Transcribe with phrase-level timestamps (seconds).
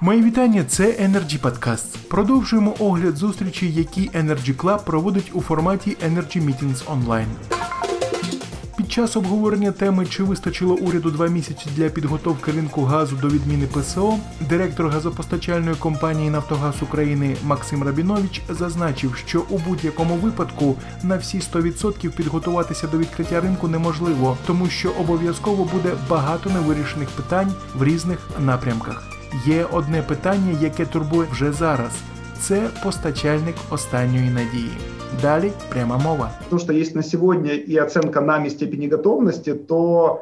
[0.00, 1.98] Мої вітання, це Energy Podcast.
[2.08, 7.26] Продовжуємо огляд зустрічі, які Energy Club проводить у форматі Energy Meetings Online.
[8.76, 13.66] Під час обговорення теми, чи вистачило уряду два місяці для підготовки ринку газу до відміни
[13.66, 21.38] ПСО, директор газопостачальної компанії Нафтогаз України Максим Рабінович зазначив, що у будь-якому випадку на всі
[21.38, 28.18] 100% підготуватися до відкриття ринку неможливо, тому що обов'язково буде багато невирішених питань в різних
[28.40, 29.17] напрямках.
[29.45, 31.91] Є одне питання, яке турбує вже зараз.
[32.39, 34.71] Це постачальник останньої надії.
[35.21, 36.31] Далі пряма мова.
[36.49, 40.19] То, что есть на сегодня и оценка нами степени готовности, то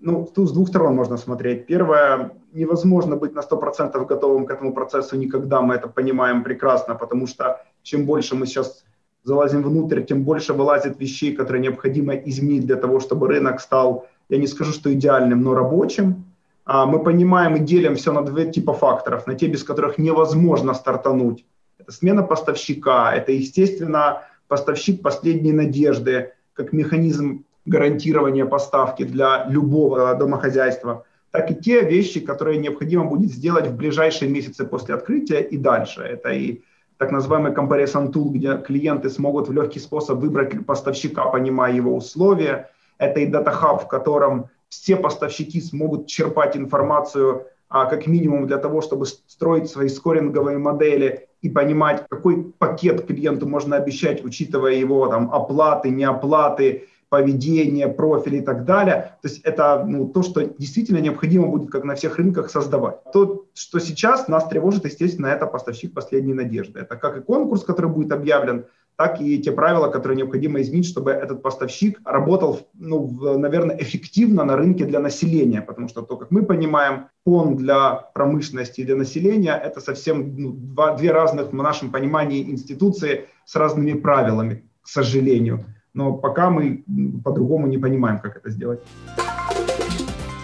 [0.00, 1.66] ну, тут с двух сторон можно смотреть.
[1.66, 7.26] Первое, невозможно быть на 100% готовым к этому процессу никогда, мы это понимаем прекрасно, потому
[7.26, 8.84] что чем больше мы сейчас
[9.24, 14.38] залазим внутрь, тем больше вылазит вещей, которые необходимо изменить для того, чтобы рынок стал, я
[14.38, 16.24] не скажу, что идеальным, но рабочим.
[16.71, 20.75] а мы понимаем и делим все на два типа факторов, на те, без которых невозможно
[20.75, 21.43] стартануть.
[21.79, 31.05] Это смена поставщика, это, естественно, поставщик последней надежды, как механизм гарантирования поставки для любого домохозяйства,
[31.31, 36.01] так и те вещи, которые необходимо будет сделать в ближайшие месяцы после открытия и дальше.
[36.01, 36.61] Это и
[36.97, 42.69] так называемый comparison tool, где клиенты смогут в легкий способ выбрать поставщика, понимая его условия.
[42.99, 48.57] Это и Data Hub, в котором все поставщики смогут черпать информацию а, как минимум для
[48.57, 55.07] того, чтобы строить свои скоринговые модели и понимать, какой пакет клиенту можно обещать, учитывая его
[55.07, 59.15] там, оплаты, неоплаты, поведение, профиль и так далее.
[59.21, 63.03] То есть это ну, то, что действительно необходимо будет, как на всех рынках, создавать.
[63.11, 66.79] То, что сейчас нас тревожит, естественно, это поставщик последней надежды.
[66.79, 68.65] Это как и конкурс, который будет объявлен,
[68.99, 74.57] так и те правила, которые необходимо изменить, чтобы этот поставщик работал, ну, наверное, эффективно на
[74.57, 79.55] рынке для населения, потому что то, как мы понимаем, ПОН для промышленности и для населения–
[79.65, 85.63] это совсем ну, два, две разных, в нашем понимании, институции с разными правилами, к сожалению.
[85.93, 86.83] Но пока мы
[87.23, 88.79] по-другому не понимаем, как это сделать.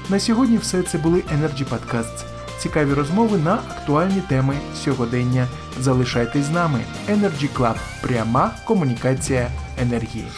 [0.10, 5.47] На сьогодні все це були Energy Podcasts Цікаві розмови на актуальні теми сьогодення.
[5.81, 6.81] Залишайтесь з нами.
[7.09, 7.75] Energy Club.
[8.03, 9.51] Пряма комунікація
[9.83, 10.29] енергії.